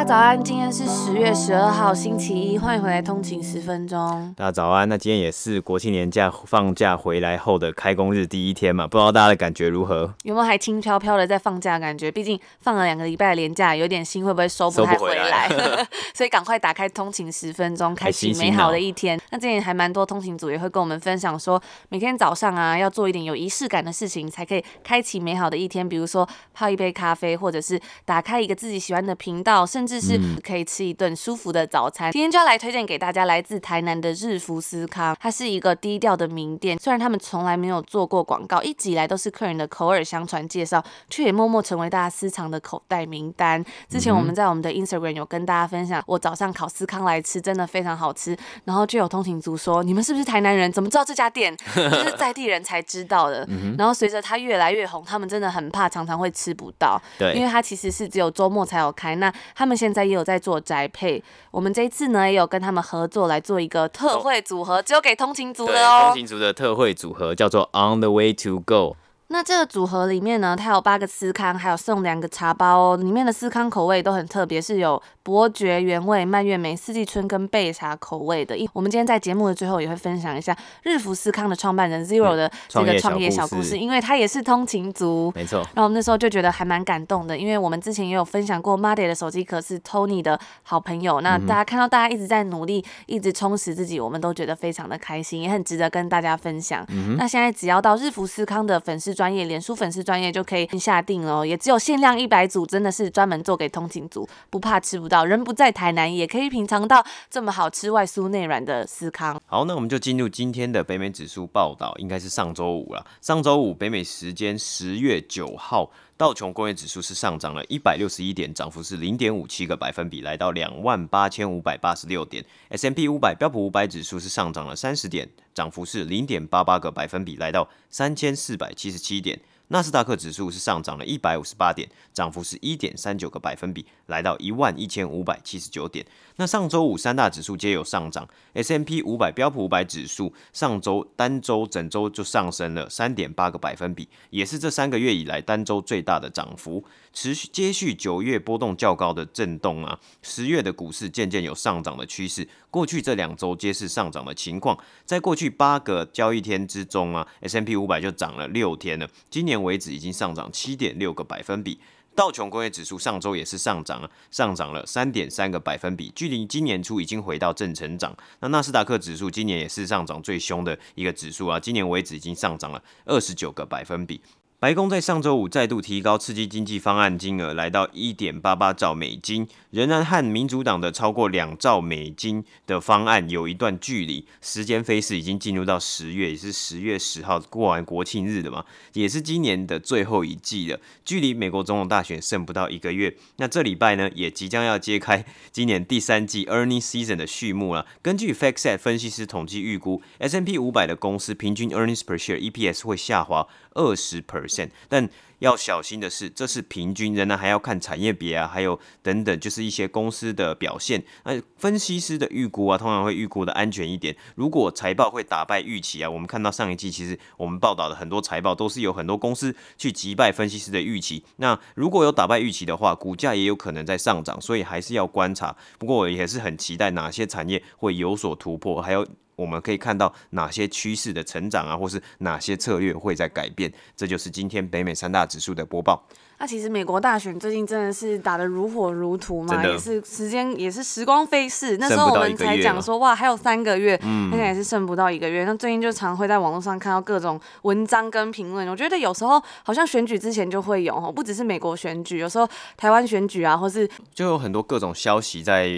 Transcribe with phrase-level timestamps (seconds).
[0.00, 4.32] 大家早安，今天是十月十二号星期一，欢迎回来通勤十分钟。
[4.34, 10.10] 大家早安，那今天也是国庆年假放假回来后的开工日第一天嘛，不知道大家的感觉如何？
[10.22, 12.10] 有没有还轻飘飘的在放假的感觉？
[12.10, 15.50] 毕竟放了两个礼拜的年假，有点心会不会收不太回来？
[16.16, 19.18] 所以赶快打开通勤十分钟，开启美好的一天。
[19.18, 25.86] 哦、那今天还蛮多通勤组也会跟我们分享说，每天早上啊要做一点有仪式感的事情，才可以开启美好的一天。
[25.86, 32.10] 比如说泡一杯咖啡，或者是打开一个自己喜欢的频道，甚至是可以吃一顿舒服的早餐。
[32.10, 36.78] 嗯、今天就要来推荐给大家来自台南的日福司康，它是一个低调的名店。
[36.78, 43.64] 虽然他们从来没有做过广告，一直以来都是客人的口耳相传介绍，却也默默成为大家私藏的口袋名单。
[43.88, 48.36] 之前我们在我们的 Instagram 有跟大家分享，我早上烤司康来吃，真的非常好吃。
[48.64, 50.70] 然后就有通勤族说：“你们是不是台南人？
[50.70, 51.56] 怎么知道这家店？
[51.74, 59.14] 就是在地人才知道的。”然后随着它越来越红，他们真的很怕常常会吃不到，对，因为它其实是只有周末才有开。
[59.16, 66.08] 那他们现在也有在做宅配，我们这一次呢也有跟他们合作来做一个特惠组合，只有给通勤族的哦。
[66.08, 68.96] 通勤族的特惠组合叫做 On the Way to Go。
[69.32, 72.96] 那这个组合里面呢，它有八个司康，还有送两个茶包哦。
[72.96, 78.56] 里面的司康口味都很特别，是有伯爵原味、蔓越莓、四季春跟焙茶口味的。
[78.72, 85.32] 我们今天在节目的最后也会分享一下日服司康的创办人 Zero 的这个创业小故事，因为他也是通勤族。
[85.36, 85.58] 没错。
[85.58, 91.20] 然后我们那时候就觉得还蛮感动的，因为我们之前也有分享过 m a d y 的手机壳是 Tony 的好朋友。
[91.20, 96.84] 那大家看到大家一直在努力，一直充实自己，我们都觉得非常的开心，也很值得跟大家分享。
[96.88, 109.38] 嗯、那现在只要到日服司康的粉丝专业脸书粉丝专业就可以下定了，也只有限量一百组，真的是专门做给通勤族，不怕吃不到，人不在台南也可以品尝到这么好吃、外酥内软的司康。
[109.44, 113.04] 好，那我们就进入今天的北美指数报道，应该是上周五了。
[113.20, 122.44] 上周五北美时间十月九号，道琼工业指数是上涨了一百六十一点，涨幅是零点五七个百分比，来到两万八千五百八十六点。
[122.68, 129.40] S M P 五百标普五百指数是上涨了三十点，涨幅是零点八八个百分比，来到三千四百七十七点。
[129.72, 136.04] 纳斯达克指数是上涨了一百五十八点，涨幅是一点三九个百分比，来到一万一千五百七十九点。
[136.34, 146.84] 那上周五三大指数皆有上涨，S&P 五百标普五百指数上周单周整周就上升了三点八个百分比，也是这三个月以来单周最大的涨幅。
[147.12, 152.48] 持续接续九月波动较高的震动啊，十月的股市渐渐有上涨的趋势。
[152.70, 159.08] 过去这两周皆是上涨的情况，在过去八个交易天之中啊，S M P 五百就涨了六天了。
[159.28, 161.80] 今年为止已经上涨七点六个百分比。
[162.12, 168.14] 道琼工业指数上周也是上涨了，上涨了三点三个百分比，距离今年初已经回到正成长。
[168.40, 174.20] 那纳斯达克指数今年也是上涨最凶的一个指数啊，今年为止已经上涨了二十九个百分比。
[174.60, 184.26] 白宫在上周五再度提高刺激经济方案金额，来到一点八八兆美金，仍然和民主党的超过两兆美金的方案有一段距离。
[184.42, 190.78] 时间飞逝，已经进入到十月，也是十月十号过完国庆日的嘛，也是今年的最后一季了。
[191.06, 197.86] 距离美国总统大选剩不到一个月，那这礼拜呢，也即将要揭开今年第三季 earnings season 的序幕了。
[198.02, 205.08] 根据 FactSet 分析师统计预估，S n P 五百的公司平均 earnings per share EPS 会下滑二十 percent，但
[205.38, 211.02] 要小心的是，这是平均，仍然还要看产业别啊，还有等等，就是一些公司的表现。
[211.24, 214.14] 那分析师的预估啊，通常会预估的安全一点。
[214.34, 221.24] 如果财报会打败预期啊，我们看到上一季其实我们报道的很多财报都是有很多公司去击败分析师的预期。
[221.36, 225.56] 那如果有打败预期的话，股价也有可能在上涨，所以还是要观察。
[225.78, 229.06] 不过我也是很期待哪些产业会有所突破，还有。
[229.40, 233.72] 我们可以看到哪些趋势的成长啊，或是哪些策略会在改变？
[233.96, 236.06] 这就是今天北美三大指数的播报。
[236.40, 241.76] 那、啊、其实美国大选最近真的是打得如火如荼嘛，也是时间也是时光飞逝。
[241.76, 245.44] 那时候我们才讲说哇，还有三个月，现在也是剩不到一个月。
[245.44, 248.66] 那最近就常会在网络上看到各种文章跟评论。
[248.68, 255.68] 我觉得有时候好像选举之前就会有哦，不只是美国选举，有时候台湾选举啊，或是就有很多各种消息在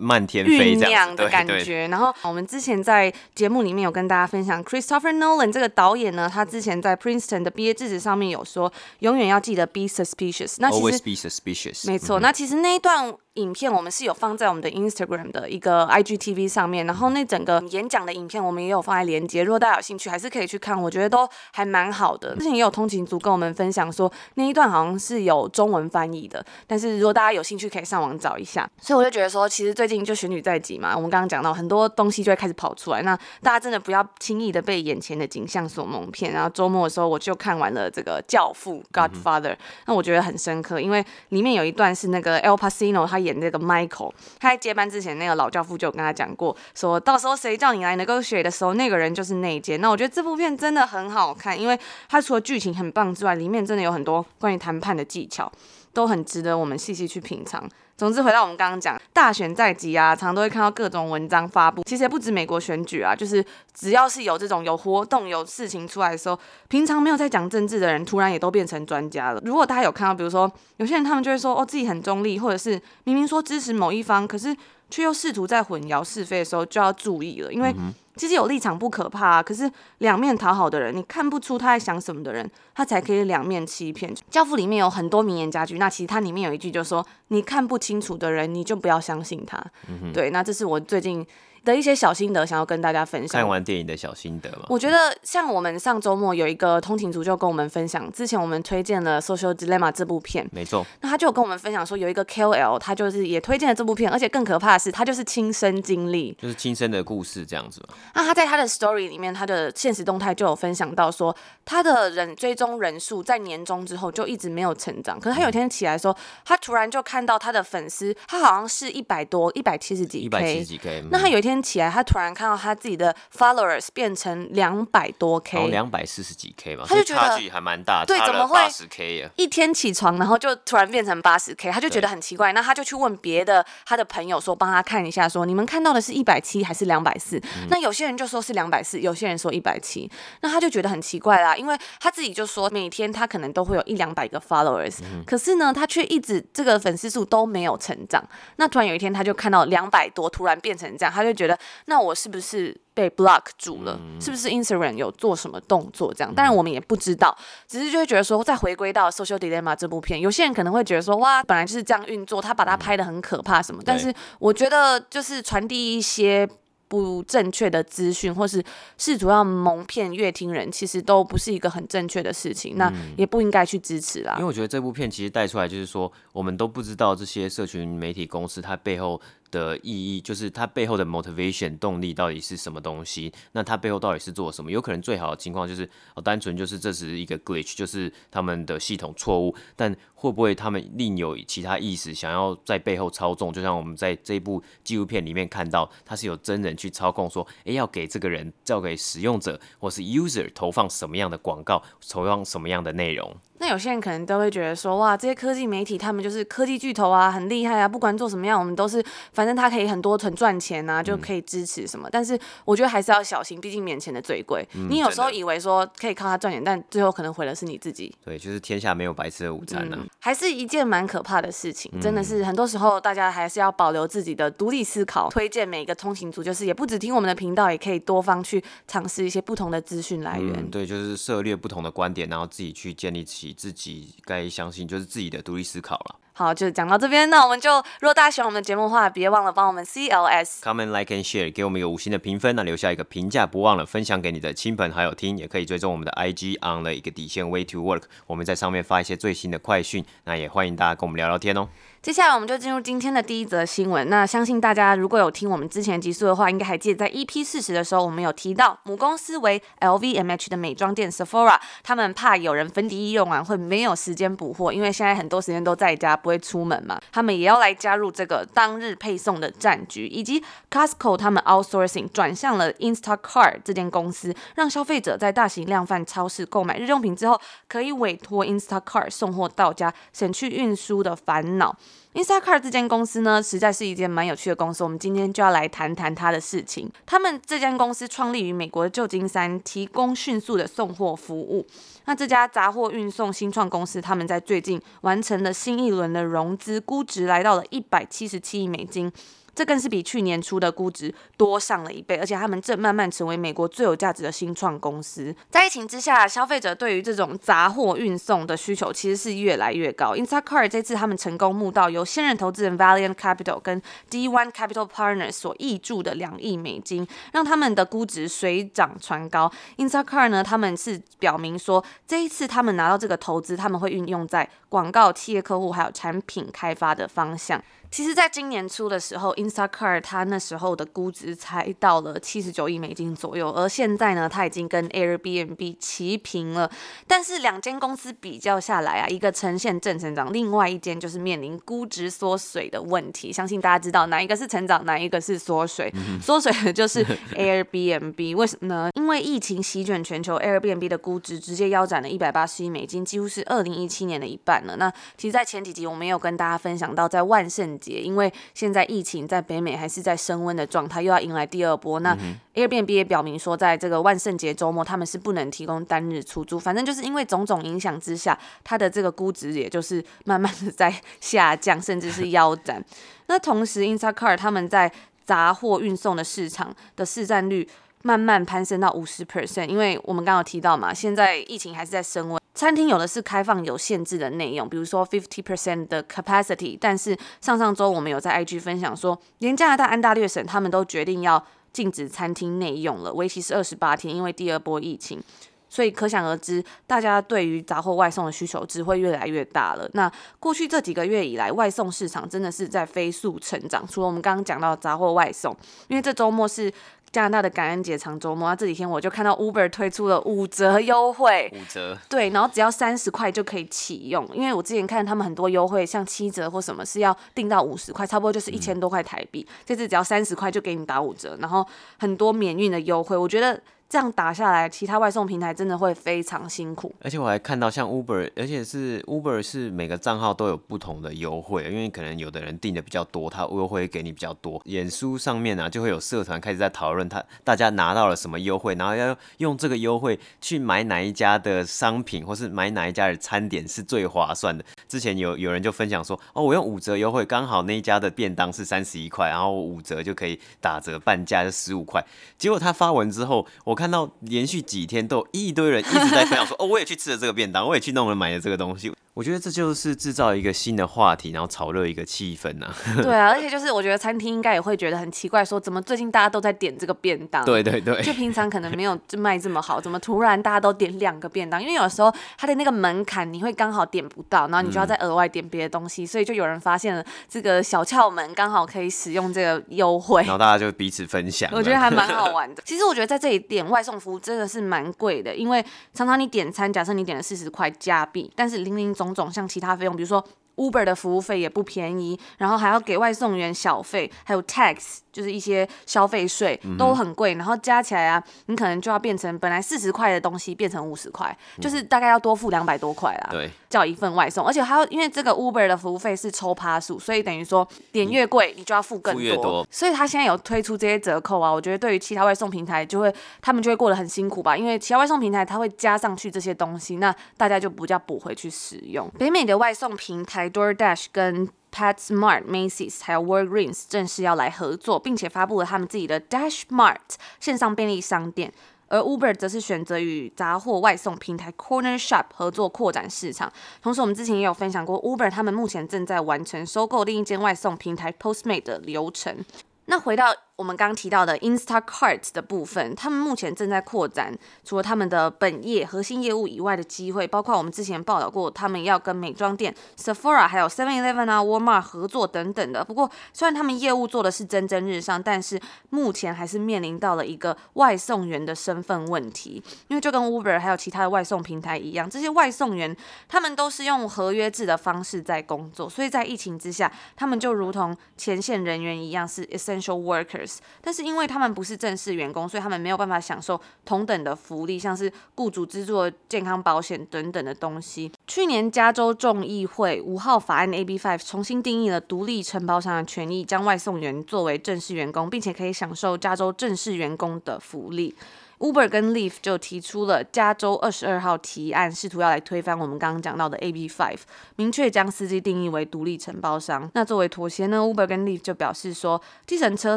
[0.00, 1.86] 漫天飞酝酿的感觉。
[1.86, 12.19] 然后我们之前在节目里面有跟大家分享，Christopher Nolan 这个导演呢，他之前在 Princeton 的毕业致辞上面有说，永远要记得 be suspicious，那其实 always be suspicious，没错。
[12.19, 22.34] 嗯、那其实那一段 影片我们是有放在我们的 Instagram 的一个 IGTV 上面，然后那整个演讲的影片我们也有放在连接，如果大家有兴趣，还是可以去看，我觉得都还蛮好的。
[22.34, 28.68] 之前也有通勤族跟我们分享说，那一段好像是有中文翻译的，但是如果大家有兴趣，可以上网找一下。
[28.80, 36.32] 所以我就觉得说，其实最近就选举在即嘛，我们刚刚讲到很多东西就会开始跑出来，那大家真的不要轻易的被眼前的景象所蒙骗。
[36.32, 39.54] 然后周末的时候我就看完了这个《教父》（Godfather），
[39.86, 49.80] 那我觉得很深刻，因为里面有一段是那个 El Pacino 他演那个 Michael，他在接班之前，那个老教父就跟他讲过，说到时候谁叫你来能够学的时候，那个人就是内奸。
[49.80, 51.78] 那我觉得这部片真的很好看，因为
[52.08, 55.50] 它除了剧情很棒之外，里面真的有很多关于谈判的技巧，
[55.92, 57.68] 都很值得我们细细去品尝。
[58.00, 61.82] 总之，回到我们刚刚讲，大选在即啊，常都会看到各种文章发布。
[61.84, 63.44] 其实也不止美国选举啊，就是
[63.74, 69.42] 只要是有这种有活动、有事情出来的时候，平常没有在讲政治的人，突然也都变成专家了。
[69.44, 74.56] 如果大家有看到，比如说有些人他们就会说，哦，自己很中立，或者是明明说支持某一方，可是
[74.90, 77.74] 却又试图在混淆是非的时候，就要注意了，因为。
[78.16, 84.14] 其实有立场不可怕啊，可是两面讨好的人，你看不出他在想什么的人，他才可以两面欺骗。
[84.28, 89.56] 教父里面有很多名言佳句，那其实它里面有一句就是说，你看不清楚的人，你就不要相信他。
[89.88, 91.26] 嗯、对，那这是我最近。
[91.64, 93.40] 的一些小心得，想要跟大家分享。
[93.40, 94.66] 看完电影的小心得吗？
[94.68, 100.86] 我觉得像我们上周末有一个通勤族就跟我们分享，之前我们推荐了《Social Dilemma》这部片，没错。
[101.00, 107.94] 那他就有跟我们分享说，有一个 KOL，他就是也推荐了这部片，而且更可怕的是，他就是亲身经历，就是亲身的故事这样子嘛。
[108.14, 111.34] 那他在他的 Story 里面，他的现实动态就有分享到说，
[111.64, 121.04] 他的人追踪人数在年终之后就一直没有成长，可是他有一天起来说，他突然就看到他的粉丝，他好像是一百多，一百七十几 K，一百七十几 K。
[121.10, 122.30] 那他有一天起来，他突然。
[122.32, 129.30] 看到他自己的 followers 变成两百多 K，两百四十几 K 吧，他就觉得差距还蛮大，对，怎么会八十 K 啊？
[129.36, 132.52] 一天起床，然后就突然变成八十 K，他就觉得很奇怪。
[132.52, 137.42] 那他就去问别的他的朋友说，帮他看一下，说你们看到的是一百七还是两百四？
[137.68, 140.10] 那有些人就说是两百四，有些人说一百七。
[140.42, 148.22] 那他就觉得很奇怪啦，因为他自己就说每天他可能都会有一两百个 followers，嗯，可是呢，他却一直这个粉丝数都没有成长。
[148.56, 152.76] 那突然有一天他就看到两百多，突然变成这样，他就觉得那我是不是？
[152.92, 156.12] 被 block 住了，嗯、是不是 Instagram 有做什么动作？
[156.12, 157.34] 这样，当然我们也不知道，
[157.66, 163.80] 只是就会觉得说，再回归到 Social Dilemma 这部片，有些人可能会觉得说，哇，本来就是这样运作，他把它拍的很可怕什么。
[163.80, 166.46] 嗯、但是我觉得，就是传递一些
[166.88, 168.62] 不正确的资讯，或是
[168.98, 174.34] 试图要蒙骗乐听人，其实都不是一个很正确的事情，那也不应该去支持啦。
[174.34, 179.18] 因为我觉得这部片其实带出来就是说，我们都不知道这些社群媒体公司它背后。
[179.50, 183.32] 的意义就是它背后的 motivation 动力到底是什么东西？
[183.52, 184.70] 那它背后到底是做什么？
[184.70, 189.54] 有可能最好的情况就是哦，单纯就是这是一个 glitch，就是他们的系统错误。
[189.76, 193.52] 但会不会他们另有其他意思，想要在背后操纵？
[193.52, 203.34] 就像我们在这部纪录片里面看到，它是有真人去操控，说，诶，要给这个人，交给使用者或是 user 投放什么样的广告，投放什么样的内容。
[203.60, 209.04] 那有些人可能都会觉得说，哇，这些科技媒体他们就是科技巨头啊，很厉害啊，不管做什么样，我们都是，
[209.34, 212.08] 反正他可以很多很赚钱啊，就可以支持什么。
[212.08, 214.66] 嗯、但是我觉得还是要小心，毕竟面前的最贵。
[214.74, 218.10] 嗯、你有时候以为说可以靠他赚钱，但最后可能毁的是你自己。
[218.24, 220.08] 对，就是天下没有白吃的午餐呢、啊嗯。
[220.18, 225.28] 还是一件蛮可怕的事情，真的是很多时候大家还是要保留自己的独立思考。
[225.28, 230.70] 推荐每一个通勤族，就是也不只听我们的频道，也可以多方去尝试一些不同的资讯来源、嗯。
[230.70, 234.14] 对，就是涉猎不同的观点，然后自己去建立起自己。
[234.24, 236.20] 该相信就是自己的独立思考了。
[236.40, 251.68] 好，就讲到这边，那我们就如果大家喜欢我们的节目的话，别忘了帮我们 CLS comment like and share，给我们一个五星的评分，那留下一个评价，不忘了分享给你的亲朋好友听，也可以追踪我们的 IG on 的一个底线 way to work，我们在上面发一些最新的快讯，那也欢迎大家跟我们聊聊天哦。
[252.00, 254.08] 接下来我们就进入今天的第一则新闻。
[254.08, 270.06] 那相信大家如果有听我们之前集数的话，应该还记得在 EP 四十的时候，我们有提到母公司为 LVMH 的美妆店 Sephora，他们怕有人粉底液用完会没有时间补货，因为现在很多时间都在家不会出门嘛，他们也要来加入这个当日配送的战局。
[270.06, 281.76] 以及 Costco 他们 outsourcing 转向了 Instacart 这间公司，让消费者在大型量贩超市购买日用品之后，可以委托 Instacart 送货到家，省去运输的烦恼。
[282.12, 284.82] Instacart 这间公司呢，实在是一间蛮有趣的公司。
[284.82, 286.90] 我们今天就要来谈谈它的事情。
[287.06, 291.64] 他们这间公司创立于美国的旧金山，提供迅速的送货服务。
[292.06, 299.12] 那这家杂货运送新创公司，他们在最近完成了新一轮的融资，估值来到了一百七十七亿美金。
[299.54, 305.34] 这更是比去年初的估值多上了一倍，而且他们正慢慢成为美国最有价值的新创公司。
[305.48, 310.14] 在疫情之下，消费者对于这种杂货运送的需求其实是越来越高。
[310.14, 313.80] Instacart 这次他们成功募到由现任投资人 Valiant Capital 跟
[314.10, 319.50] D1 Capital Partners 所挹注的两亿美金，让他们的估值水涨船高。
[319.76, 327.62] Instacart 呢，他们是表明说，这一次他们拿到这个投资，他们会运用在广告、企业客户还有产品开发的方向。
[327.90, 336.70] 其实，在今年初的时候，Instacart 它那时候的估值才到了七十九亿美金左右，而现在呢，它已经跟 Airbnb 齐平了。
[337.08, 343.32] 但是两间公司比较下来啊，一个呈现正成长，另外一间就是面临估值缩水的问题。
[343.32, 345.92] 相信大家知道哪一个是成长，哪一个是缩水。
[346.22, 347.04] 缩水的就是
[347.34, 348.90] Airbnb，为什么呢？
[348.94, 354.76] 因为疫情席卷全球，Airbnb 的估值直接腰斩了一百八十亿美金，几乎是二零一七年的一半了。
[354.76, 362.00] 那其实，在前几集我们有跟大家分享到，在万圣因为现在疫情在北美还是在升温的状态，又要迎来第二波。
[362.00, 362.16] 那
[362.54, 366.58] Airbnb 也表明说，在这个万圣节周末，他们是不能提供单日出租。
[366.58, 372.84] 反正就是因为种种影响之下，它的这个估值也就是 慢慢的在下降，甚至是腰斩。
[373.26, 374.90] 那同时，Instacart 他们在
[375.24, 377.68] 杂货运送的市场的市占率
[378.02, 382.39] 慢慢攀升到五十 percent，因为我们刚刚有提到嘛，现在疫情还是在升温。
[382.52, 391.42] 餐厅有的是开放有限制的内容，比如说 fifty percent 的 capacity，但是上上周我们有在 IG 分享说，连加拿大安大略省他们都决定要
[391.72, 395.22] 禁止餐厅内用了，为期是二十八天，因为第二波疫情，
[395.68, 399.88] 所以可想而知，大家对于杂货外送的需求只会越来越大了。
[399.92, 406.70] 那过去这几个月以来，外送市场真的是在飞速成长，除了我们刚刚讲到杂货外送，因为这周末是。
[407.12, 414.28] 加拿大的感恩节长周末，那这几天我就看到 Uber 推出了五折优惠，五折，对，然后只要三十块就可以启用。
[414.32, 419.46] 因为我之前看他们很多优惠，像七折或什么是要定到五十块，差不多就是一千多块台币。
[419.48, 421.66] 嗯、这次只要三十块就给你打五折，然后
[421.98, 423.60] 很多免运的优惠，我觉得。
[423.90, 426.94] 这样打下来，其他外送平台真的会非常辛苦。
[427.00, 434.62] 而且我还看到像 Uber，而且是 Uber 是每个账号都有不同的优惠，因为可能有的人订的比较多，他优惠给你比较多。
[434.66, 444.64] 演书上面呢、啊，就会有社团开始在讨论，他大家拿到了什么优惠，然后要用这个优惠去买哪一家的商品，或是买哪一家的餐点是最划算的。
[444.86, 452.00] 之前有有人就分享说，哦，我用五折优惠，刚好那一家的便当是三十一块，然后五折就可以打折半价就十五块。
[452.38, 453.79] 结果他发文之后，我。
[453.80, 458.92] 看到连续几天都有一堆人一直在分享说，哦，我也去吃了这个便当，我也去弄了买了这个东西。
[459.20, 462.72] 我觉得这就是制造一个新的话题，然后炒热一个气氛呐、啊。
[463.04, 467.44] 对啊，而且就是我觉得餐厅应该也会觉得很奇怪，说怎么最近大家都在点这个便当？
[467.44, 471.60] 对对对，就平常可能没有卖这么好，怎么突然大家都点两个便当？
[471.60, 481.50] 因为有时候它的那个门槛你会刚好点不到，然后你就要再额外点别的东西，嗯、所以就有人发现了这个小窍门，刚好可以使用这个优惠，然后大家就彼此分享。
[481.52, 482.62] 我觉得还蛮好玩的。
[482.64, 485.62] 其实我觉得在这里点外送服务真的是蛮贵的，因为
[485.92, 489.96] 常常你点餐，假设你点了四十块加币，但是零零总种像其他费用。
[489.96, 490.24] 比如说
[490.56, 494.98] ，Uber 的服务费也不便宜，然后还要给外送员小费，还有 tax。
[495.12, 503.28] 就是一些消费税都很贵，然后加起来啊，你可能就要变成本来四十块的东西变成五十块，就是大概要多付两百多块啦。
[503.30, 509.36] 对，叫一份外送，而且还要因为这个 Uber 的服务费是抽趴数，所以等于说点越贵你就要付更多。
[509.36, 519.10] 多所以他现在有推出这些折扣啊，我觉得对于其他外送平台就会他们就会过得很辛苦吧，因为其他外送平台他会加上去这些东西，那大家就不叫补回去使用。
[519.18, 526.96] 北美的外送平台 DoorDash 跟 PetSmart、Macy's 还有 Walgreens 正式要来合作，并且发布了他们自己的 DashMart
[527.38, 528.52] 线上便利商店，
[528.88, 533.52] 而 Uber 则是选择与杂货外送平台 Cornershop 合作扩展市场。
[533.82, 539.44] 同时，我们之前也有分享过，Uber 他们目前正在完成收购另一间外送平台 Postmate 的流程。
[539.86, 552.84] 那回到我们刚提到的 Instacart 的部分，他们目前正在扩展，除了他们的本业核心业务以外的机会，包括我们之前报道过，他们要跟美妆店 Sephora 还有 Seven Eleven 啊、Walmart 合作等等的。
[552.84, 562.94] 不过，虽然他们业务做的是蒸蒸日上，但是目前还是面临到了一个外送员的身份问题，因为就跟 Uber 还有其他的外送平台一样，这些外送员
[563.28, 570.49] 他们都是用合约制的方式在工作，所以在疫情之下，他们就如同前线人员一样，是 essential workers。
[570.80, 578.10] 但是因为他们不是正式员工，所以他们没有办法享受同等的福利，像是雇主资助健康保险等等的东西。
[578.26, 588.14] 去年加州众议会五号法案 AB5 重新定义了独立承包商的权益，将外送员作为正式员工，并且可以享受加州正式员工的福利。
[588.60, 594.18] Uber 跟 Lyft 就提出了加州二十二号提案，试图要来推翻我们刚刚讲到的 AB Five，
[594.56, 596.90] 明确将司机定义为独立承包商。
[596.92, 599.96] 那作为妥协呢，Uber 跟 Lyft 就表示说，计程车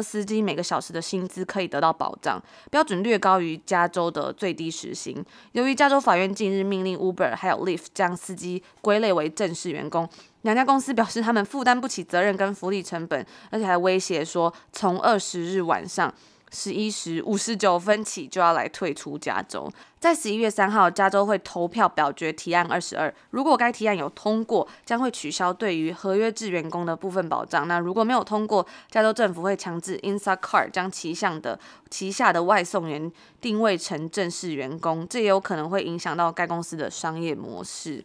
[0.00, 5.22] 司机每个小时的薪资可以得到保障，标准略高于加州的最低时薪。
[5.52, 10.08] 由于加州法院近日命令 Uber 还有 Lyft 将司机归类为正式员工，
[10.40, 16.10] 两家公司表示他们负担不起责任跟福利成本，而且还威胁说，从二十日晚上。
[16.54, 19.70] 十一时五十九分起就要来退出家中。
[20.04, 23.10] 在十一月三号，加州会投票表决提案二十二。
[23.30, 27.66] 如果该提案有通过，将会取消对于合约制员工的部分保障。
[27.66, 31.58] 那如果没有通过，加州政府会强制 Instacart 将旗下的
[31.88, 38.04] 旗下的外送员定位成正式员工，这也有可能会影响到该公司的商业模式。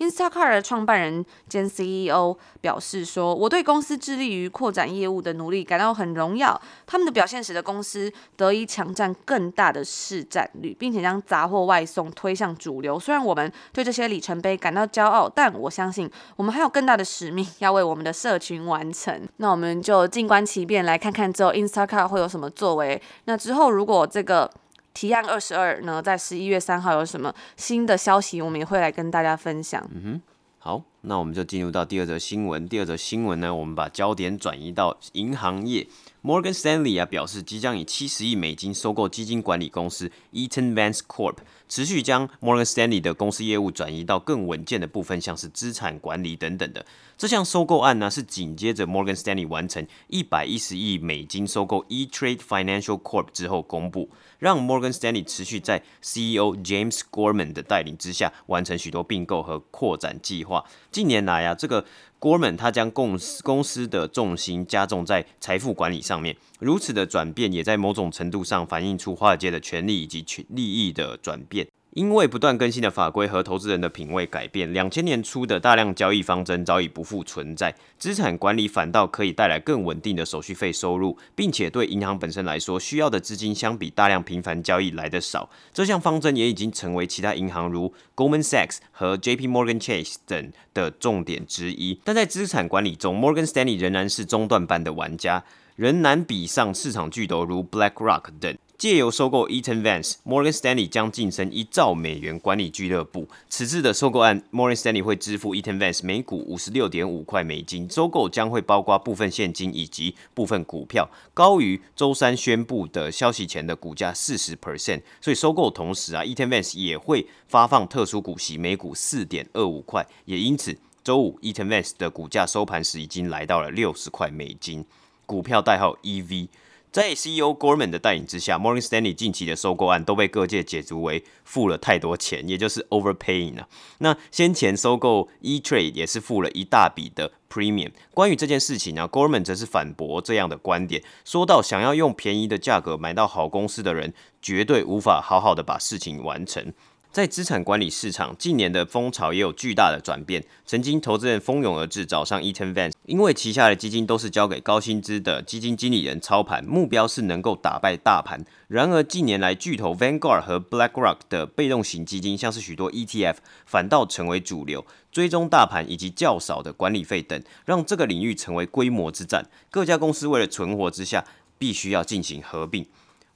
[0.00, 6.60] Instacart 的创办人兼 CEO 表示说：“我对公司致力于扩展业务的努力感到很荣耀。
[6.86, 12.98] 他们的表现使得公司得以抢占更大的市占率，并且将杂货外送推向主流。
[12.98, 19.26] 虽然我们对这些里程碑感到骄傲，但我相信我们还有更大的使命要为我们的社群完成。
[19.36, 23.00] 那我们就静观其变，来看看之后 Instacart 会有什么作为。
[23.24, 24.50] 那之后如果这个
[24.94, 29.86] 提案二十二呢，在十一月三号有什么新的消息，我们也会来跟大家分享。
[29.94, 30.22] 嗯哼，
[30.58, 32.68] 好，那我们就进入到第二则新闻。
[32.68, 35.86] 第二则新闻呢，我们把焦点转移到银行业。
[36.20, 41.36] Morgan Stanley 啊表示，即将以七十亿美金收购基金管理公司 Eaton Vance Corp，
[41.68, 46.84] 持续将 Morgan Stanley 的公司业务转移到更稳健的部分，像是资产管理等等的。
[47.16, 60.64] 这项收购案呢，是紧接着 Morgan Stanley 完成一百一十亿美金收购 E-Trade Financial Corp 之后公布，让 Morgan Stanley 持续在 CEO James Gorman 的带领之下，完成许多并购和扩展计划。
[60.90, 61.84] 近年来啊，这个
[62.20, 71.66] Gorman 他将公司公司的重心加重在财富管理上面，如此的转变也在某种程度上反映出华尔街的权力以及权利益的转变。
[71.98, 77.74] 因为不断更新的法规和投资人的品味改变，两千年初的大量交易方针早已不复存在。
[77.98, 85.50] 资产管理反倒可以带来更稳定的手续费收入，并且对银行本身来说，需要的资金相比大量频繁交易来得少。
[85.74, 92.00] 这项方针也已经成为其他银行如 Goldman Sachs 和 JP Morgan Chase 等的重点之一。
[92.04, 95.42] 但在资产管理中，Morgan Stanley 仍然是中段班的玩家，
[95.74, 98.56] 仍难比上市场巨头如 BlackRock 等。
[98.78, 103.28] 借由收购 Eaton Vance，Morgan Stanley 将晋升一兆美元管理俱乐部。
[103.48, 107.90] 此次的收购案，Morgan Stanley 会支付 Eaton Vance 每股五十六点五块美金。
[107.90, 115.02] 收购将会包括部分现金以及部分股票，高于周三宣布的消息前的股价四十 percent。
[115.20, 120.06] 所以收购同时啊，Eaton Vance 也会发放特殊股息，每股四点二五块。
[120.24, 124.84] 也因此，周五 Eaton Vance 的股价收盘时已经来到了六十块美金，
[125.26, 126.46] 股票代号 EV。
[126.90, 133.68] 在 CEO Gorman 的带领之下，Morgan Stanley 近期的收购案都被各界解读为付了太多钱，也就是 overpaying 了。
[133.98, 137.92] 那先前收购 E-Trade 也是付了一大笔的 premium。
[138.14, 146.72] 关于这件事情呢，Gorman 则是反驳这样的观点，说到想要用便宜的价格买到好公司的人，绝对无法好好的把事情完成。
[147.18, 150.44] 在资产管理市场，近年的风潮也有巨大的转变。
[150.64, 158.44] 曾经投资人蜂拥而至找上 Eaton Vance，因为旗下的基金都是交给高薪资的基金经理人操盘，目标是能够打败大盘。
[158.68, 169.50] 然而近年来，巨头 Vanguard 和 BlackRock 的被动型基金，像是许多 ETF，反倒成为主流，追踪大盘以及较少的管理费等，让这个领域成为规模之战。
[169.72, 171.24] 各家公司为了存活之下，
[171.58, 172.86] 必须要进行合并。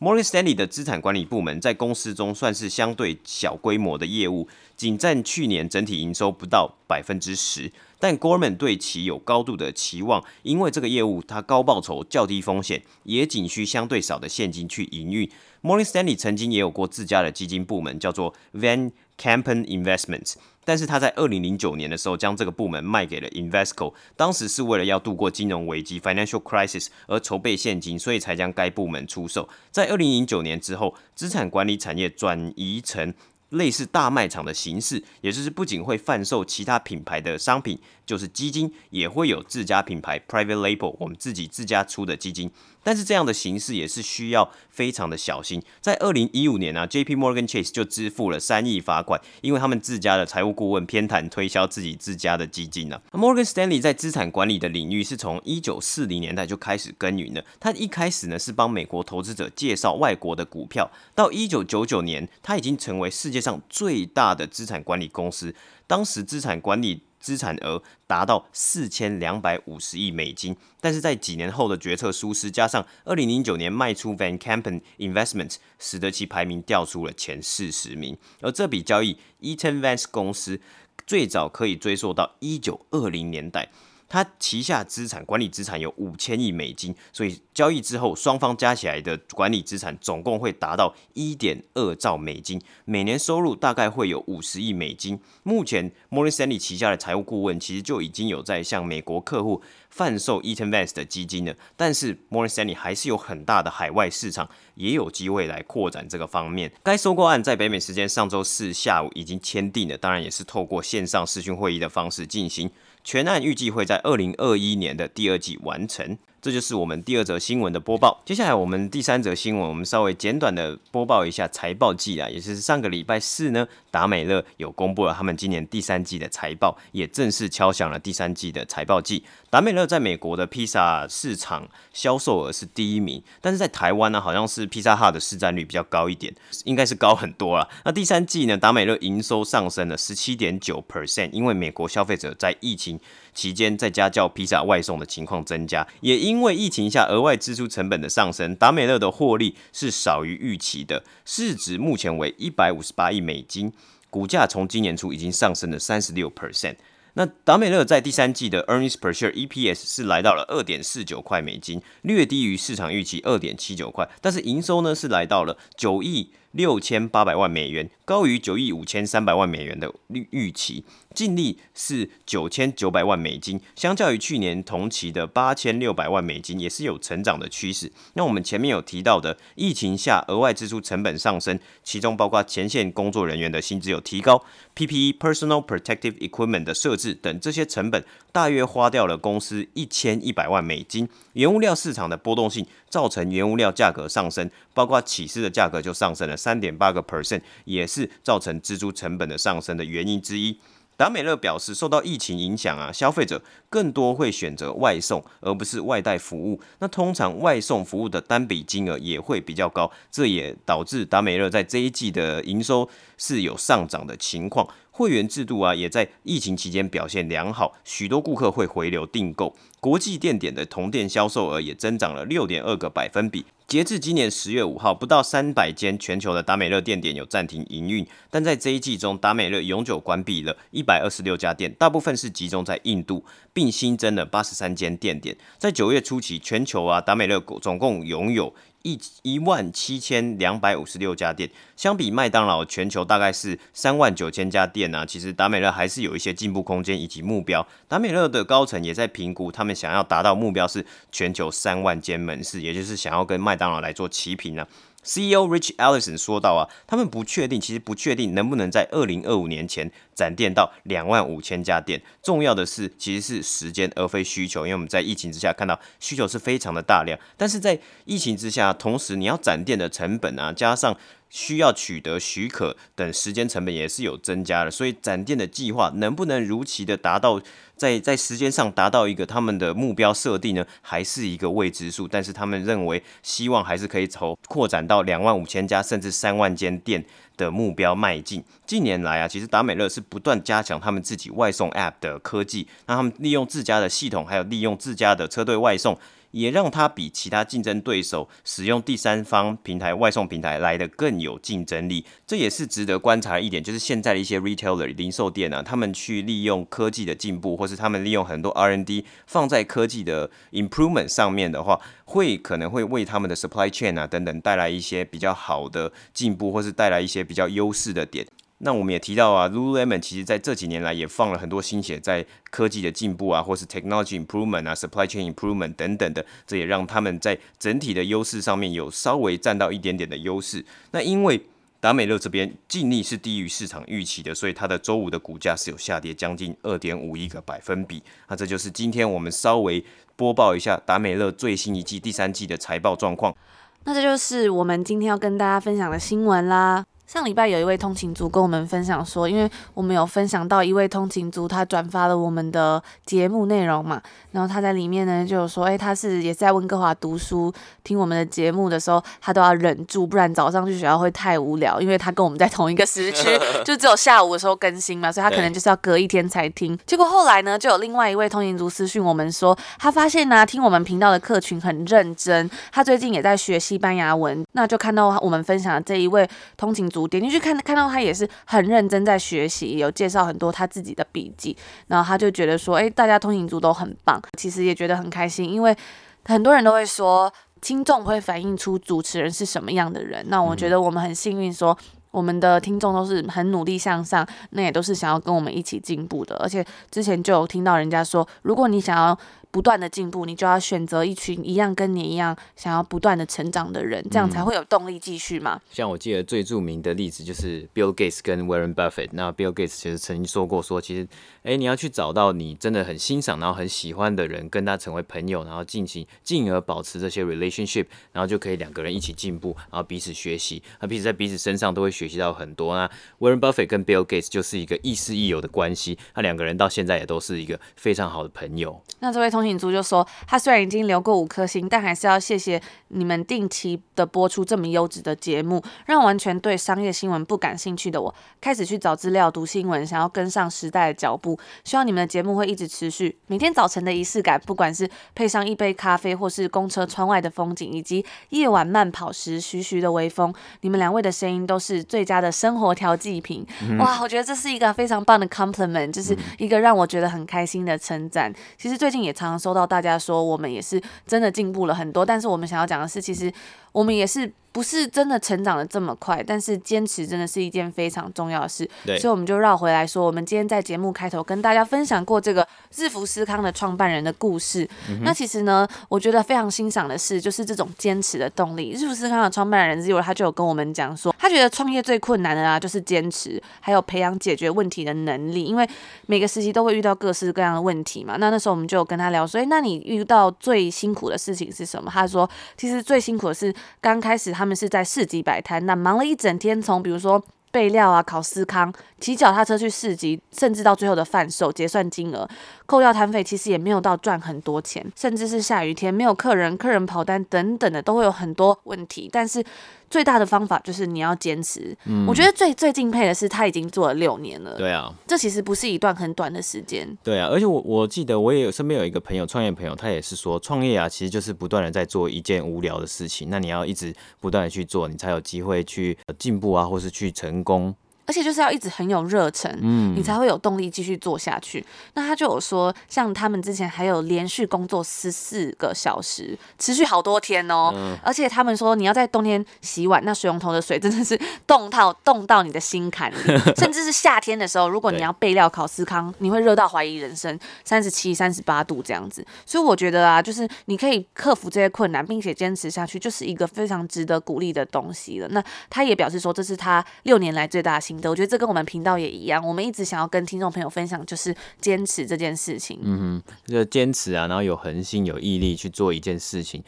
[0.03, 7.71] Morgan Stanley 的资产管理部门在公司中算是相对小规模的业务，仅占去年整体营收不到百分之十。
[8.01, 15.31] 但 Gorman 对其有高度的期望，因为这个业务它高报酬、较低风险，也仅需相对少的现金去营运。
[15.63, 20.35] Morgan Stanley 曾经也有过自家的基金部门，叫做 Van Campen Investments。
[20.65, 29.49] 但是他在二零零九年的时候，将这个部门卖给了 Invesco，当时是为了要度过金融危机 （Financial Crisis） 而筹备现金，所以才将该部门出售。
[29.71, 33.13] 在二零零九年之后，资产管理产业转移成
[33.51, 42.51] 类似大卖场的形式，也就是不仅会贩售其他品牌的商品，就是基金也会有自家品牌 （Private Label），我们自己自家出的基金。
[42.85, 45.63] 但是这样的形式也是需要非常的小心。
[45.81, 57.45] 在二零一五年、啊，J P Morgan Chase 就支付了三亿罚款，因为他们自家的财务顾问偏袒推销自己自家的基金呢、Morgan Stanley 在资产管理的领域是从一九四零年代就开始耕耘的。
[57.61, 65.55] 他一开始呢是帮美国投资者介绍外国的股票，到一九九九年，他已经成为世界上最大的资产管理公司。
[65.87, 70.55] 当时资产管理资产额达到四千两百五十亿美金。
[70.81, 78.19] 但是在几年后的决策疏失，加上二零零九年卖出 Van Campen Investments，使得其排名掉出了前四十名。
[78.41, 80.61] 而这笔交易，Eaton Vance 公司
[81.07, 83.71] 最早可以追溯到一九二零年代。
[84.13, 95.19] 他旗下资产管理资产有五千亿美金，所以交易之后，双方加起来的管理资产总共会达到一点二兆美金，每年收入大概会有五十亿美金。
[95.45, 106.71] 目前，Moore Stanley 旗下的财务顾问其实就已经有在向美国客户贩售 Eaton Vance 的基金了，但是，Moore Stanley 还是有很大的海外市场，也有机会来扩展这个方面。
[106.83, 112.71] 该收购案在北美时间上周四下午已经签订了，当然也是透过线上视讯会议的方式进行。
[113.05, 116.19] 全案预计会在二零二一年的第二季完成。
[116.43, 118.21] 这就是我们第二则新闻的播报。
[118.25, 129.23] 接下来我们第三则新闻，我们稍微简短的播报一下财报季啊，也就是上个礼拜四呢，达美乐有公布了他们今年第三季的财报，也正式敲响了第三季的财报季。
[129.51, 137.69] 达美乐在美国的披萨市场销售额是第一名，但是在台湾呢，好像是披萨哈的市占率比较高一点，应该是高很多了。
[137.85, 142.99] 那第三季呢，达美乐营收上升了十七点九 percent，因为美国消费者在疫情
[143.35, 153.73] 期间在家叫披萨外送的情况增加，也因为疫情下额外支出成本的上升，达美乐的获利是少于预期的，市值目前为一百五十八亿美金，
[154.11, 156.77] 股价从今年初已经上升了三十六 percent。
[157.15, 170.85] 那达美乐在第三季的 earnings per share EPS 是来到了二点四九块美金，略低于市场预期二点七九块，但是营收呢是来到了九亿六千八百万美元，高于九亿五千三百万美元的预预期，
[171.15, 177.91] 净利是九千九百万美金，相较于去年同期的八千六百万美金，也是有成长的趋势。
[178.15, 184.45] 那我们前面有提到的，疫情下额外支出成本上升，其中包括前线工作人员的薪资有提高
[184.77, 191.09] ，PPE Personal Protective Equipment 的设置等这些成本，大约花掉了公司一千一百万美金。
[191.33, 196.37] 原物料市场的波动性造成原物料价格上升，包括起司的价格就上升了。
[196.37, 200.59] 三点八个 percent 也是造成支出成本的上升的原因之一。
[200.95, 206.61] 达美乐表示，受到疫情影响啊，消费者更多会选择外送而不是外带服务。
[206.81, 214.69] 那通常外送服务的单笔金额也会比较高，这也导致达美乐在这一季的营收是有上涨的情况。
[214.93, 219.57] 会员制度啊，也在疫情期间表现良好，许多顾客会回流订购。
[219.81, 223.45] 国际店点的同店销售额也增长了六点二个百分比。
[223.67, 233.25] 截至今年十月五号，不到三百间全球的达美乐店点有暂停营运，但在这一季中，达美乐永久关闭了一百二十六家店，大部分是集中在印度，
[233.55, 235.35] 并新增了八十三间店点。
[235.57, 238.55] 在九月初期，全球啊，达美乐总共拥有。
[238.83, 247.67] 一一万七千两百五十六家店，相比麦当劳全球大概是三万九千家店呢，其实达美乐还是有一些进步空间以及目标。
[247.89, 254.67] 达美乐的高层也在评估，他们想要达到目标是全球三万间门市，也就是想要跟麦当劳来做齐平呢。
[255.03, 262.01] CEO Rich Allison 说到啊，他们不确定，其实不确定能不能在二零二五年前展店到两万五千家店。
[262.23, 270.97] 重要的是，其实是时间而非需求，因为我们在疫情之下看到需求是非常的大量，但是在疫情之下，同时你要展店的成本啊，加上
[271.33, 277.41] 需要取得许可等时间成本也是有增加的，所以展店的计划能不能如期的达到？
[277.75, 282.07] 在在时间上达到一个他们的目标设定呢，还是一个未知数。
[282.07, 287.05] 但是他们认为，希望还是可以从扩展到两万五千家甚至三万间店
[287.37, 288.45] 的目标迈进。
[288.65, 295.99] 近年来啊，其实达美乐是不断加强他们自己外送 App 的科技，让他们利用自家的系统，还有利用自家的车队外送。
[296.33, 303.63] 也让它比其他竞争对手使用第三方平台外送平台来的更有竞争力，这也是值得观察的一点。
[303.63, 318.27] 就是现在的一些 retailer 零售店啊，他们去利用科技的进步，或是他们利用很多 R&D 放在科技的 improvement 上面的话，会可能会为他们的 supply chain 啊等等带来一些比较好的进步，或是带来一些比较优势的点。
[318.65, 330.65] 那我们也提到啊，Lululemon 其实在这几年来也放了很多心血在科技的进步啊，或是 technology improvement 啊，supply chain improvement 等等的，这也让他们在整体的优势上面有稍微占到一点点的优势。
[330.93, 331.45] 那因为
[331.81, 338.01] 达美乐这边净利是低于市场预期的，所以它的周五的股价是有下跌将近二点五亿个百分比。
[338.29, 343.35] 那这就是今天我们稍微播报一下达美乐最新一季第三季的财报状况。
[343.83, 346.85] 那这就是我们今天要跟大家分享的新闻啦。
[347.13, 357.53] 上礼拜有一位通勤族跟我们分享说，因为我们有分享到一位通勤族，他转发了我们的节目内容嘛，然后他在里面呢就有说，哎，他是也是在温哥华读书，
[357.85, 363.29] 听我们的节目的时候，他都要忍住，不然早上去学校会太无聊，因为他跟我们在同一个时区，
[363.63, 366.79] 就只有下午的时候更新嘛，所以他可能就是要隔一天才听。
[366.87, 377.02] 结果后来呢，就有另外一位通勤族私讯我们说，他发现呢、啊，听我们频道的客群很认真，他最近也在学西班牙文，那就看到我们分享的这一位通勤族。
[377.07, 381.57] 点进去看，看到他也是很认真在学习，有介绍很多他自己的笔记，
[381.89, 385.77] 然后他就觉得说，哎，大家通勤族都很棒，其实也觉得很开心，因为
[386.25, 390.25] 很多人都会说，听众会反映出主持人是什么样的人。
[390.29, 391.77] 那我觉得我们很幸运，说
[392.11, 396.37] 我们的听众都是很努力向上，那也都是想要跟我们一起进步的。
[396.37, 399.19] 而且之前就有听到人家说，如果你想要
[399.53, 405.61] 不断的进步，你就要选择一群一样跟你一样想要不断的成长的人，这样才会有动力继续嘛。
[405.71, 409.11] 像我记得最著名的例子就是 Bill Gates 跟 Warren Buffett。
[409.13, 411.07] 那 Bill Gates 其实曾经说过说，其实，
[411.43, 422.75] 哎，你要去找到你真的很欣赏，然后很喜欢的人，跟他成为朋友，然后进行进而保持这些 relationship，然后就可以两个人一起进步，然后彼此学习，那彼此在彼此身上都会学习到很多。
[422.75, 428.83] 那 Warren Buffett 跟 Bill Gates 就是一个亦师亦友的关系，那两个人到现在也都是一个非常好的朋友。
[429.01, 429.42] 那这位同。
[429.43, 441.37] 通勤族就说，他虽然已经留过五颗星，但还是要谢谢你们定期的播出这么优质的节目，让完全对商业新闻不感兴趣的我开始去找资料、读新闻，想要跟上时代的脚步。
[441.65, 453.45] 希望你们的节目会一直持续，每天早晨的仪式感，不管是配上一杯咖啡，或是公车窗外的风景，以及夜晚慢跑时徐徐的微风，你们两位的声音都是最佳的生活调剂品。
[453.69, 458.33] 嗯、哇，我觉得这是一个非常棒的 compliment，就是一个让我觉得很开心的称赞。
[458.57, 459.32] 其实最近也常。
[459.39, 463.33] 收到大家说，我们也是真的进步了很多，但是我们想要讲的是，其实
[463.73, 464.33] 我们也是。
[464.53, 468.69] 不是真的成长的这么快，但是坚持真的是一件非常重要的事。
[468.85, 474.69] 对，所以我们就绕回来说，我们今天在节目开头跟大家分享过这个日福斯康的创办人的故事。
[474.91, 478.73] 嗯、那其实呢，我觉得非常欣赏的是，就是这种坚持的动力。
[478.73, 485.45] 日福斯康的创办人 Zero 他就有跟我们讲说，他觉得创业最困难的啊，就是坚持，还有培养解决问题的能力。
[485.45, 485.67] 因为
[486.05, 488.19] 每个时期都会遇到各式各样的问题嘛。
[488.19, 491.91] 那那时候我们就有跟他聊说，诶，那你遇到最辛苦的事情是什么？
[491.91, 493.51] 他说，其实最辛苦的是
[493.81, 502.29] 刚开始他们是在市集摆摊，那忙了一整天，从比如说备料啊、烤司康、骑脚踏车去市集，甚至到最后的贩售、结算金额、
[502.67, 509.45] 扣掉摊费，其实也没有到赚很多钱，甚至是下雨天没有客人、客人跑单等等的，都会有很多问题，但是。
[509.93, 511.77] 最大的方法就是你要坚持。
[511.85, 514.57] 嗯，我觉得最最敬佩的是他已经做了六年了。
[514.57, 516.89] 对啊，这其实不是一段很短的时间。
[517.05, 523.29] 对啊，而且我我记得我也有身边有一个朋友，创业朋友，他也是说创业啊，其实就是不断的在做一件无聊的事情。
[523.29, 527.75] 那你要一直不断的去做，你才有机会去进步啊，或是去成功。
[528.07, 531.65] 而且就是要一直很有热忱，嗯，你才会有动力继续做下去。
[531.95, 537.73] 那他就有说，像他们之前还有连续工作十四个小时，持续好多天哦。
[537.75, 543.17] 嗯、而且他们说，你要在冬天洗碗，那水龙头的水真的是冻到冻到你的心坎里。
[543.57, 549.25] 甚至是夏天的时候，如果你要备料烤司康，你会热到怀疑人生，三十七、三十八度这样子。
[549.47, 555.29] 所以我觉得啊，就是你可以克服这些困难，并且坚持下去，就是一个非常值得鼓励的东西了。
[555.29, 562.79] 那他也表示说，这是他六年来最大的我觉得这跟我们频道也一样，我们一直想要跟听众朋友分享，就是坚持这件事情。
[562.83, 566.63] 嗯哼，就坚持啊，然后有恒心、有毅力去做一件事情，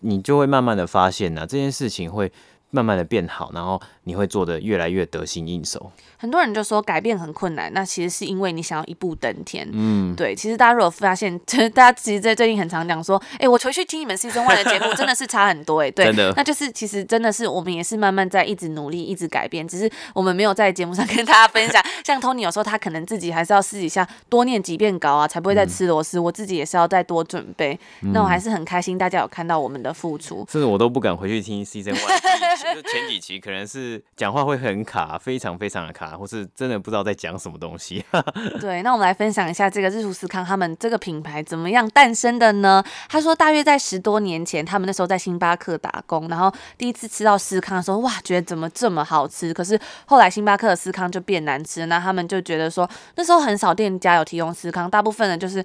[0.00, 2.32] 你就会慢慢的发现呢、啊，这件事情会
[2.70, 5.90] 慢慢的变好，然后你会做的越来越得心应手。
[6.16, 9.68] 很多人就说改变很困难，那其实是因为你想要一步登天。
[9.72, 11.36] 嗯，对，其实大家如果发现，
[11.74, 21.84] 大家其实在最近很常讲说，哎、欸，我回去听你们 Season One 的节目，真的是差很多、欸，哎，对，真的，那就是其实真的是我们也是慢慢在一直努力，一直改变，只是我们没有在节目上跟大家分享。
[22.04, 26.18] 像 Tony 有时候他可能自己还是要私底下多念几遍稿啊，才不会再吃螺丝。
[26.18, 27.78] 嗯、我自己也是要再多准备。
[28.02, 30.46] 嗯、那我还是很开心，大家有看到我们的付出。
[30.48, 36.76] 甚至我都不敢回去听 Season One，就前几期可能是讲话会很卡，非常非常的卡，或是真的。
[36.86, 38.04] 不知道在讲什么东西。
[38.60, 42.84] 对，那我们来分享一下这个日福斯康他们这个品牌怎么样诞生的呢？
[43.08, 49.52] 他说，大约在十多年前，他们那时候在星巴克打工，然后第一次吃到思康的时候，哇，觉得怎么这么好吃？
[49.52, 55.64] 可是后来星巴克的思康就变难吃，那他们就觉得说，那时候很少店家有提供思康，大部分的就是。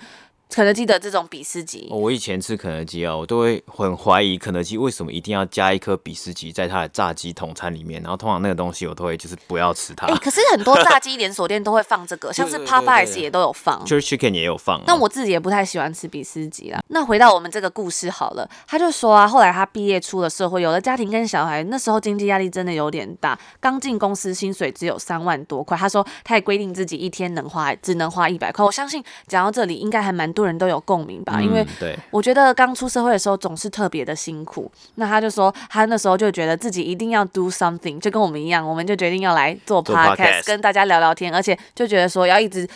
[0.52, 1.88] 肯德基的这种比斯吉。
[1.90, 10.08] 我以前吃肯德基啊，我都会很怀疑肯德基为什么一定要加一颗比斯吉在它的炸鸡统餐里面，然后通常那个东西我都会就是不要吃它。
[10.08, 14.84] 哎、欸，可是很多炸鸡连锁店都会放这个，像是 Popeyes 也都有放，Church Chicken 也有放、啊。
[14.86, 16.82] 那我自己也不太喜欢吃比斯吉啦。
[16.90, 25.78] 那回到我们这个故事好了，他就说啊，后来他毕业出了社会，有了家庭跟小孩，那时候经济压力真的有点大，刚进公司薪水只有三万多块。
[25.78, 28.66] 他说他也规定自己一天能花只能花一百块。
[28.66, 31.66] 我相信讲到这里，应该还蛮多人都有共鸣吧，因为
[32.10, 34.72] 我觉得刚出社会的时候总是特别的辛苦。
[34.96, 42.68] 那他就说他那时候就觉得自己一定要 do something，就跟我们一样，我们就决定要来做 podcast，做 podcast 跟大家聊聊天，而且就觉得说要一直。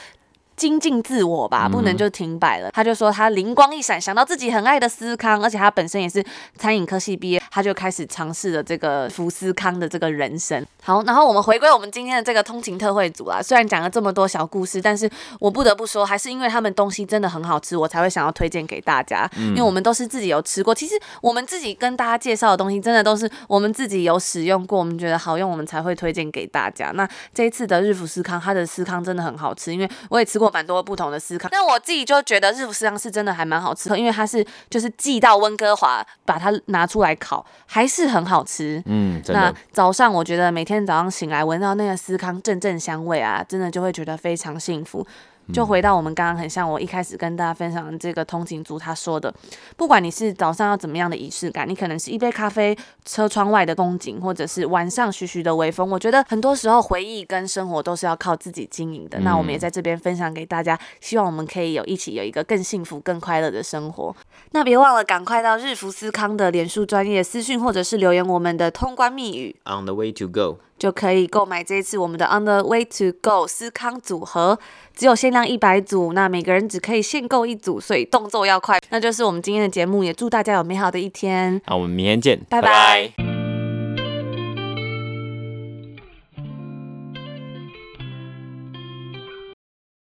[0.56, 2.70] 精进自我吧，不能就停摆了。
[2.70, 6.24] 嗯、他就说他灵光一闪，想到自己很爱的思康，而且他本身也是
[6.58, 10.66] 餐饮科系毕业，他就开始尝试了这个福斯康的这个人生。
[10.82, 13.42] 好，然后我们回归我们今天的这个通勤特惠组啦。
[13.42, 19.30] 虽然讲了这么多小故事，但是我不得不说，还是因为他们东西真的很好吃，我才会想要推荐给大家。
[19.38, 26.92] 嗯、因为我们都是自己有吃过，其实我们自己跟大家介绍的东西，真的都是我们自己有使用过，我们觉得好用，我们才会推荐给大家。
[26.92, 30.45] 那这一次的日福思康，它的思康真的很好吃，因为我也吃过。
[30.52, 38.82] 蛮多不同的司康，但我自己就觉得日式司康是真的还蛮好吃的，因为它是就是寄到温哥华，把它拿出来烤，还是很好吃。
[38.86, 45.06] 嗯，那早上我觉得每天早上醒来闻到那个司康阵阵香味啊，真的就会觉得非常幸福。
[45.54, 49.34] 就回到我们刚刚很像我一开始跟大家分享的这个通勤族他说的，
[49.78, 55.90] 不管你是早上要怎么样的仪式感，你可能是一杯咖啡、车窗外的风景，或者是晚上徐徐的微风。
[55.90, 59.20] 我觉得很多时候回忆跟生活都是要靠自己经营的。
[59.20, 64.16] 那我们也在这边分享给大家，希望我们可以有一起有一个更幸福、更快乐的生活。
[64.52, 70.58] 那别忘了赶快到日福思康的脸书专业私讯或者是留言我们的通关密语，On the way to go。
[70.78, 74.60] 就可以购买这一次我们的 On the Way to Go 司康组合，
[74.96, 78.80] 只有限量一百组，那每个人只可以限购一组，所以动作要快。
[78.90, 81.62] 那就是我们今天的节目，也祝大家有美好的一天。
[81.68, 83.35] 那我们明天见，拜拜。